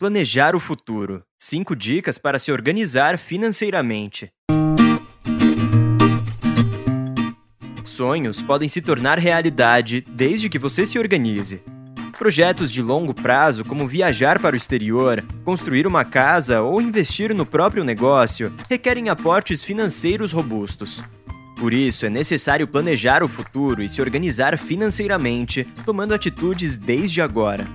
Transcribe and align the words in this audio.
Planejar 0.00 0.56
o 0.56 0.58
futuro. 0.58 1.22
5 1.38 1.76
dicas 1.76 2.16
para 2.16 2.38
se 2.38 2.50
organizar 2.50 3.18
financeiramente. 3.18 4.30
Sonhos 7.84 8.40
podem 8.40 8.66
se 8.66 8.80
tornar 8.80 9.18
realidade 9.18 10.02
desde 10.08 10.48
que 10.48 10.58
você 10.58 10.86
se 10.86 10.98
organize. 10.98 11.62
Projetos 12.16 12.70
de 12.70 12.80
longo 12.80 13.12
prazo, 13.12 13.62
como 13.62 13.86
viajar 13.86 14.40
para 14.40 14.54
o 14.54 14.56
exterior, 14.56 15.22
construir 15.44 15.86
uma 15.86 16.02
casa 16.02 16.62
ou 16.62 16.80
investir 16.80 17.34
no 17.34 17.44
próprio 17.44 17.84
negócio, 17.84 18.50
requerem 18.70 19.10
aportes 19.10 19.62
financeiros 19.62 20.32
robustos. 20.32 21.02
Por 21.58 21.74
isso, 21.74 22.06
é 22.06 22.08
necessário 22.08 22.66
planejar 22.66 23.22
o 23.22 23.28
futuro 23.28 23.82
e 23.82 23.88
se 23.88 24.00
organizar 24.00 24.56
financeiramente, 24.56 25.64
tomando 25.84 26.14
atitudes 26.14 26.78
desde 26.78 27.20
agora. 27.20 27.68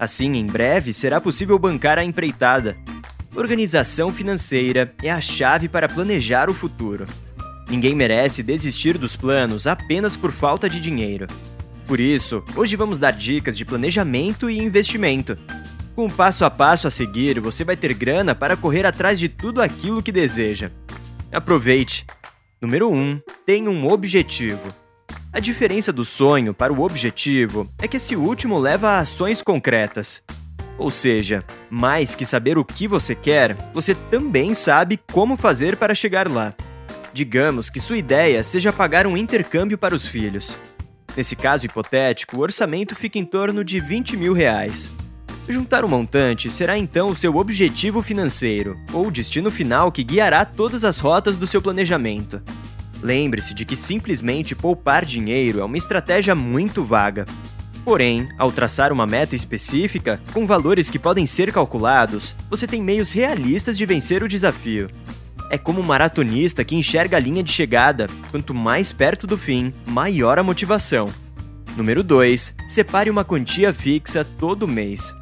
Assim, 0.00 0.32
em 0.32 0.46
breve, 0.46 0.94
será 0.94 1.20
possível 1.20 1.58
bancar 1.58 1.98
a 1.98 2.04
empreitada. 2.04 2.74
Organização 3.36 4.10
financeira 4.10 4.94
é 5.02 5.10
a 5.10 5.20
chave 5.20 5.68
para 5.68 5.90
planejar 5.90 6.48
o 6.48 6.54
futuro. 6.54 7.04
Ninguém 7.68 7.94
merece 7.94 8.42
desistir 8.42 8.96
dos 8.96 9.14
planos 9.14 9.66
apenas 9.66 10.16
por 10.16 10.32
falta 10.32 10.70
de 10.70 10.80
dinheiro. 10.80 11.26
Por 11.86 12.00
isso, 12.00 12.42
hoje 12.56 12.76
vamos 12.76 12.98
dar 12.98 13.10
dicas 13.10 13.58
de 13.58 13.66
planejamento 13.66 14.48
e 14.48 14.58
investimento. 14.58 15.36
Com 15.94 16.06
o 16.06 16.10
passo 16.10 16.46
a 16.46 16.50
passo 16.50 16.86
a 16.86 16.90
seguir, 16.90 17.38
você 17.38 17.62
vai 17.62 17.76
ter 17.76 17.92
grana 17.92 18.34
para 18.34 18.56
correr 18.56 18.86
atrás 18.86 19.18
de 19.18 19.28
tudo 19.28 19.60
aquilo 19.60 20.02
que 20.02 20.10
deseja. 20.10 20.70
Aproveite! 21.30 22.06
Número 22.58 22.90
1. 22.90 23.20
Tenha 23.44 23.70
um 23.70 23.86
objetivo. 23.86 24.79
A 25.32 25.38
diferença 25.38 25.92
do 25.92 26.04
sonho 26.04 26.52
para 26.52 26.72
o 26.72 26.82
objetivo 26.82 27.68
é 27.78 27.86
que 27.86 27.98
esse 27.98 28.16
último 28.16 28.58
leva 28.58 28.90
a 28.90 28.98
ações 28.98 29.40
concretas. 29.40 30.24
Ou 30.76 30.90
seja, 30.90 31.44
mais 31.70 32.16
que 32.16 32.26
saber 32.26 32.58
o 32.58 32.64
que 32.64 32.88
você 32.88 33.14
quer, 33.14 33.56
você 33.72 33.94
também 33.94 34.54
sabe 34.54 34.98
como 35.12 35.36
fazer 35.36 35.76
para 35.76 35.94
chegar 35.94 36.28
lá. 36.28 36.52
Digamos 37.12 37.70
que 37.70 37.78
sua 37.78 37.96
ideia 37.96 38.42
seja 38.42 38.72
pagar 38.72 39.06
um 39.06 39.16
intercâmbio 39.16 39.78
para 39.78 39.94
os 39.94 40.04
filhos. 40.04 40.56
Nesse 41.16 41.36
caso 41.36 41.64
hipotético, 41.64 42.36
o 42.36 42.40
orçamento 42.40 42.96
fica 42.96 43.16
em 43.16 43.24
torno 43.24 43.62
de 43.62 43.78
20 43.78 44.16
mil 44.16 44.32
reais. 44.32 44.90
Juntar 45.48 45.84
o 45.84 45.88
montante 45.88 46.50
será 46.50 46.76
então 46.76 47.08
o 47.08 47.16
seu 47.16 47.36
objetivo 47.36 48.02
financeiro, 48.02 48.76
ou 48.92 49.10
destino 49.12 49.50
final 49.50 49.92
que 49.92 50.02
guiará 50.02 50.44
todas 50.44 50.84
as 50.84 50.98
rotas 50.98 51.36
do 51.36 51.46
seu 51.46 51.62
planejamento. 51.62 52.42
Lembre-se 53.02 53.54
de 53.54 53.64
que 53.64 53.76
simplesmente 53.76 54.54
poupar 54.54 55.04
dinheiro 55.04 55.60
é 55.60 55.64
uma 55.64 55.78
estratégia 55.78 56.34
muito 56.34 56.84
vaga. 56.84 57.26
Porém, 57.84 58.28
ao 58.36 58.52
traçar 58.52 58.92
uma 58.92 59.06
meta 59.06 59.34
específica, 59.34 60.20
com 60.32 60.46
valores 60.46 60.90
que 60.90 60.98
podem 60.98 61.26
ser 61.26 61.52
calculados, 61.52 62.34
você 62.48 62.66
tem 62.66 62.82
meios 62.82 63.12
realistas 63.12 63.76
de 63.78 63.86
vencer 63.86 64.22
o 64.22 64.28
desafio. 64.28 64.90
É 65.50 65.58
como 65.58 65.80
um 65.80 65.84
maratonista 65.84 66.64
que 66.64 66.76
enxerga 66.76 67.16
a 67.16 67.20
linha 67.20 67.42
de 67.42 67.50
chegada. 67.50 68.06
Quanto 68.30 68.54
mais 68.54 68.92
perto 68.92 69.26
do 69.26 69.36
fim, 69.36 69.72
maior 69.86 70.38
a 70.38 70.42
motivação. 70.42 71.08
Número 71.76 72.04
2. 72.04 72.54
Separe 72.68 73.10
uma 73.10 73.24
quantia 73.24 73.72
fixa 73.72 74.24
todo 74.24 74.68
mês. 74.68 75.12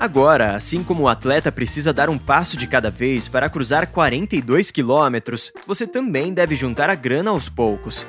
Agora, 0.00 0.54
assim 0.54 0.84
como 0.84 1.02
o 1.02 1.08
atleta 1.08 1.50
precisa 1.50 1.92
dar 1.92 2.08
um 2.08 2.16
passo 2.16 2.56
de 2.56 2.68
cada 2.68 2.88
vez 2.88 3.26
para 3.26 3.50
cruzar 3.50 3.88
42 3.88 4.70
quilômetros, 4.70 5.50
você 5.66 5.88
também 5.88 6.32
deve 6.32 6.54
juntar 6.54 6.88
a 6.88 6.94
grana 6.94 7.30
aos 7.30 7.48
poucos. 7.48 8.06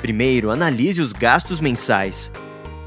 Primeiro, 0.00 0.50
analise 0.50 1.02
os 1.02 1.12
gastos 1.12 1.60
mensais. 1.60 2.32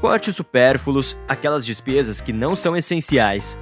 Corte 0.00 0.30
os 0.30 0.36
supérfluos, 0.36 1.16
aquelas 1.28 1.64
despesas 1.64 2.20
que 2.20 2.32
não 2.32 2.56
são 2.56 2.76
essenciais. 2.76 3.56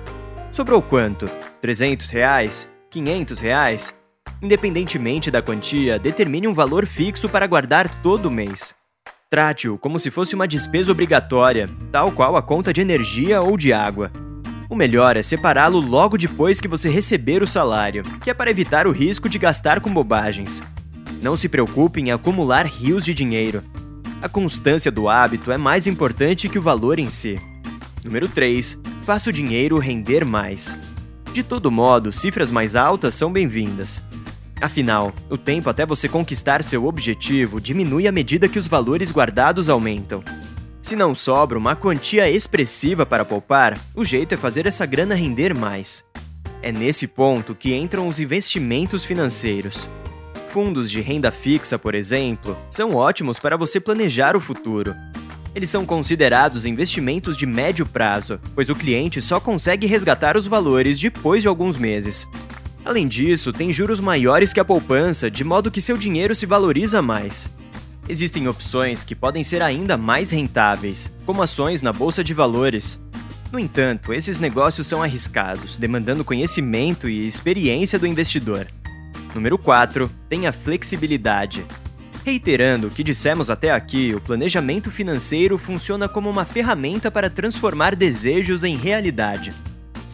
Sobrou 0.50 0.80
quanto? 0.80 1.28
300 1.60 2.08
reais? 2.08 2.70
500 2.90 3.40
reais? 3.40 3.94
Independentemente 4.40 5.30
da 5.30 5.42
quantia, 5.42 5.98
determine 5.98 6.48
um 6.48 6.54
valor 6.54 6.86
fixo 6.86 7.28
para 7.28 7.46
guardar 7.46 8.02
todo 8.02 8.30
mês. 8.30 8.74
Trate-o 9.28 9.76
como 9.76 9.98
se 9.98 10.10
fosse 10.10 10.34
uma 10.34 10.48
despesa 10.48 10.90
obrigatória, 10.90 11.68
tal 11.92 12.10
qual 12.10 12.36
a 12.36 12.42
conta 12.42 12.72
de 12.72 12.80
energia 12.80 13.42
ou 13.42 13.58
de 13.58 13.70
água. 13.74 14.10
O 14.70 14.76
melhor 14.76 15.16
é 15.16 15.22
separá-lo 15.22 15.80
logo 15.80 16.18
depois 16.18 16.60
que 16.60 16.68
você 16.68 16.90
receber 16.90 17.42
o 17.42 17.46
salário, 17.46 18.02
que 18.22 18.28
é 18.28 18.34
para 18.34 18.50
evitar 18.50 18.86
o 18.86 18.90
risco 18.90 19.26
de 19.26 19.38
gastar 19.38 19.80
com 19.80 19.90
bobagens. 19.90 20.62
Não 21.22 21.36
se 21.38 21.48
preocupe 21.48 22.00
em 22.00 22.12
acumular 22.12 22.66
rios 22.66 23.02
de 23.02 23.14
dinheiro. 23.14 23.62
A 24.20 24.28
constância 24.28 24.92
do 24.92 25.08
hábito 25.08 25.50
é 25.50 25.56
mais 25.56 25.86
importante 25.86 26.50
que 26.50 26.58
o 26.58 26.62
valor 26.62 26.98
em 26.98 27.08
si. 27.08 27.40
Número 28.04 28.28
3. 28.28 28.78
Faça 29.04 29.30
o 29.30 29.32
dinheiro 29.32 29.78
render 29.78 30.22
mais. 30.22 30.78
De 31.32 31.42
todo 31.42 31.70
modo, 31.70 32.12
cifras 32.12 32.50
mais 32.50 32.76
altas 32.76 33.14
são 33.14 33.32
bem-vindas. 33.32 34.02
Afinal, 34.60 35.14
o 35.30 35.38
tempo 35.38 35.70
até 35.70 35.86
você 35.86 36.08
conquistar 36.08 36.62
seu 36.62 36.84
objetivo 36.84 37.58
diminui 37.58 38.06
à 38.06 38.12
medida 38.12 38.48
que 38.48 38.58
os 38.58 38.66
valores 38.66 39.10
guardados 39.10 39.70
aumentam. 39.70 40.22
Se 40.88 40.96
não 40.96 41.14
sobra 41.14 41.58
uma 41.58 41.76
quantia 41.76 42.30
expressiva 42.30 43.04
para 43.04 43.22
poupar, 43.22 43.78
o 43.94 44.02
jeito 44.02 44.32
é 44.32 44.38
fazer 44.38 44.66
essa 44.66 44.86
grana 44.86 45.14
render 45.14 45.54
mais. 45.54 46.02
É 46.62 46.72
nesse 46.72 47.06
ponto 47.06 47.54
que 47.54 47.74
entram 47.74 48.08
os 48.08 48.18
investimentos 48.18 49.04
financeiros. 49.04 49.86
Fundos 50.48 50.90
de 50.90 51.02
renda 51.02 51.30
fixa, 51.30 51.78
por 51.78 51.94
exemplo, 51.94 52.56
são 52.70 52.94
ótimos 52.94 53.38
para 53.38 53.54
você 53.54 53.78
planejar 53.78 54.34
o 54.34 54.40
futuro. 54.40 54.96
Eles 55.54 55.68
são 55.68 55.84
considerados 55.84 56.64
investimentos 56.64 57.36
de 57.36 57.44
médio 57.44 57.84
prazo, 57.84 58.40
pois 58.54 58.70
o 58.70 58.74
cliente 58.74 59.20
só 59.20 59.38
consegue 59.38 59.86
resgatar 59.86 60.38
os 60.38 60.46
valores 60.46 60.98
depois 60.98 61.42
de 61.42 61.48
alguns 61.48 61.76
meses. 61.76 62.26
Além 62.82 63.06
disso, 63.06 63.52
tem 63.52 63.74
juros 63.74 64.00
maiores 64.00 64.54
que 64.54 64.60
a 64.60 64.64
poupança, 64.64 65.30
de 65.30 65.44
modo 65.44 65.70
que 65.70 65.82
seu 65.82 65.98
dinheiro 65.98 66.34
se 66.34 66.46
valoriza 66.46 67.02
mais. 67.02 67.50
Existem 68.08 68.48
opções 68.48 69.04
que 69.04 69.14
podem 69.14 69.44
ser 69.44 69.60
ainda 69.60 69.96
mais 69.96 70.30
rentáveis, 70.30 71.12
como 71.26 71.42
ações 71.42 71.82
na 71.82 71.92
bolsa 71.92 72.24
de 72.24 72.32
valores. 72.32 72.98
No 73.52 73.58
entanto, 73.58 74.14
esses 74.14 74.40
negócios 74.40 74.86
são 74.86 75.02
arriscados, 75.02 75.76
demandando 75.76 76.24
conhecimento 76.24 77.08
e 77.08 77.26
experiência 77.26 77.98
do 77.98 78.06
investidor. 78.06 78.66
Número 79.34 79.58
4. 79.58 80.10
Tenha 80.28 80.52
flexibilidade. 80.52 81.64
Reiterando 82.24 82.86
o 82.88 82.90
que 82.90 83.04
dissemos 83.04 83.50
até 83.50 83.70
aqui, 83.70 84.14
o 84.14 84.20
planejamento 84.20 84.90
financeiro 84.90 85.58
funciona 85.58 86.08
como 86.08 86.30
uma 86.30 86.44
ferramenta 86.44 87.10
para 87.10 87.30
transformar 87.30 87.94
desejos 87.94 88.64
em 88.64 88.74
realidade. 88.74 89.52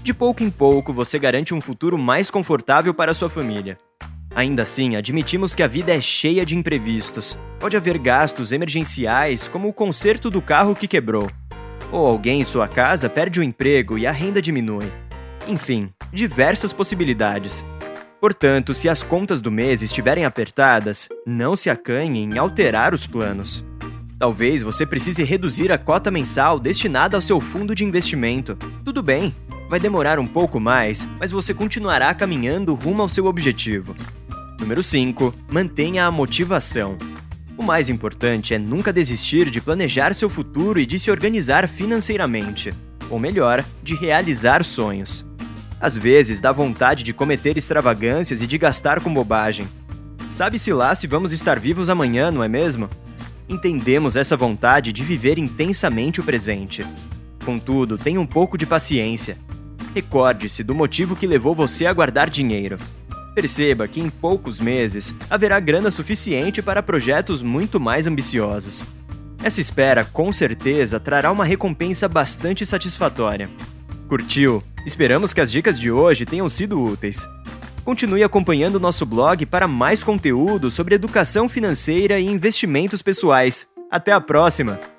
De 0.03 0.13
pouco 0.13 0.43
em 0.43 0.51
pouco, 0.51 0.93
você 0.93 1.19
garante 1.19 1.55
um 1.55 1.61
futuro 1.61 1.97
mais 1.97 2.29
confortável 2.29 2.93
para 2.93 3.15
sua 3.15 3.31
família. 3.31 3.79
Ainda 4.35 4.65
assim, 4.65 4.97
admitimos 4.97 5.55
que 5.55 5.63
a 5.63 5.69
vida 5.69 5.95
é 5.95 6.01
cheia 6.01 6.45
de 6.45 6.57
imprevistos. 6.57 7.39
Pode 7.61 7.77
haver 7.77 7.99
gastos 7.99 8.51
emergenciais, 8.51 9.47
como 9.47 9.69
o 9.69 9.73
conserto 9.73 10.29
do 10.29 10.43
carro 10.43 10.75
que 10.75 10.89
quebrou. 10.89 11.31
Ou 11.93 12.05
alguém 12.05 12.41
em 12.41 12.45
sua 12.45 12.67
casa 12.67 13.09
perde 13.09 13.39
o 13.39 13.43
emprego 13.43 13.97
e 13.97 14.07
a 14.07 14.11
renda 14.11 14.43
diminui. 14.43 14.91
Enfim, 15.47 15.91
diversas 16.13 16.73
possibilidades. 16.73 17.65
Portanto, 18.21 18.75
se 18.75 18.89
as 18.89 19.03
contas 19.03 19.41
do 19.41 19.53
mês 19.53 19.83
estiverem 19.83 20.25
apertadas, 20.25 21.09
não 21.27 21.55
se 21.55 21.71
acanhe 21.71 22.21
em 22.23 22.37
alterar 22.37 22.93
os 22.93 23.07
planos. 23.07 23.65
Talvez 24.19 24.63
você 24.63 24.87
precise 24.87 25.23
reduzir 25.23 25.71
a 25.71 25.79
cota 25.79 26.11
mensal 26.11 26.59
destinada 26.59 27.17
ao 27.17 27.21
seu 27.21 27.41
fundo 27.41 27.75
de 27.75 27.85
investimento. 27.85 28.57
Tudo 28.83 29.03
bem, 29.03 29.35
vai 29.69 29.79
demorar 29.79 30.19
um 30.19 30.27
pouco 30.27 30.59
mais, 30.59 31.07
mas 31.21 31.31
você 31.31 31.53
continuará 31.53 32.15
caminhando 32.15 32.75
rumo 32.75 33.03
ao 33.03 33.09
seu 33.09 33.27
objetivo. 33.27 33.95
Número 34.59 34.83
5. 34.83 35.35
Mantenha 35.51 36.07
a 36.07 36.11
motivação. 36.11 36.97
O 37.59 37.63
mais 37.63 37.91
importante 37.91 38.55
é 38.55 38.59
nunca 38.59 38.93
desistir 38.93 39.51
de 39.51 39.61
planejar 39.61 40.15
seu 40.15 40.31
futuro 40.31 40.79
e 40.79 40.87
de 40.87 40.99
se 40.99 41.11
organizar 41.11 41.69
financeiramente. 41.69 42.73
Ou 43.11 43.19
melhor, 43.19 43.65
de 43.83 43.95
realizar 43.95 44.65
sonhos. 44.65 45.27
Às 45.81 45.99
vezes 45.99 46.41
dá 46.41 46.53
vontade 46.53 47.05
de 47.05 47.13
cometer 47.13 47.59
extravagâncias 47.59 48.41
e 48.41 48.47
de 48.47 48.57
gastar 48.57 49.01
com 49.01 49.13
bobagem. 49.13 49.67
Sabe-se 50.31 50.73
lá 50.73 50.95
se 50.95 51.07
vamos 51.07 51.33
estar 51.33 51.59
vivos 51.59 51.91
amanhã, 51.91 52.31
não 52.31 52.43
é 52.43 52.49
mesmo? 52.49 52.89
Entendemos 53.49 54.17
essa 54.17 54.37
vontade 54.37 54.93
de 54.93 55.03
viver 55.03 55.37
intensamente 55.37 56.21
o 56.21 56.25
presente. 56.25 56.85
Contudo, 57.45 57.99
tenha 57.99 58.21
um 58.21 58.27
pouco 58.27 58.57
de 58.57 58.65
paciência. 58.65 59.37
Recorde-se 59.95 60.65
do 60.65 60.75
motivo 60.75 61.15
que 61.15 61.27
levou 61.27 61.55
você 61.55 61.87
a 61.87 61.93
guardar 61.93 62.31
dinheiro. 62.31 62.79
Perceba 63.35 63.89
que 63.89 64.01
em 64.01 64.09
poucos 64.09 64.61
meses 64.61 65.15
haverá 65.29 65.59
grana 65.59 65.91
suficiente 65.91 66.63
para 66.63 66.83
projetos 66.83 67.43
muito 67.43 67.81
mais 67.81 68.07
ambiciosos. 68.07 68.85
Essa 69.43 69.61
espera, 69.61 70.05
com 70.05 70.33
certeza, 70.33 71.01
trará 71.01 71.31
uma 71.33 71.45
recompensa 71.45 72.09
bastante 72.09 72.65
satisfatória. 72.65 73.51
Curtiu? 74.09 74.63
Esperamos 74.87 75.33
que 75.33 75.41
as 75.41 75.51
dicas 75.51 75.79
de 75.79 75.91
hoje 75.91 76.25
tenham 76.25 76.49
sido 76.49 76.83
úteis. 76.83 77.29
Continue 77.85 78.23
acompanhando 78.23 78.81
nosso 78.81 79.05
blog 79.05 79.45
para 79.45 79.69
mais 79.69 80.03
conteúdo 80.03 80.71
sobre 80.71 80.95
educação 80.95 81.49
financeira 81.49 82.19
e 82.19 82.27
investimentos 82.27 83.03
pessoais. 83.03 83.67
Até 83.91 84.13
a 84.13 84.21
próxima! 84.21 84.94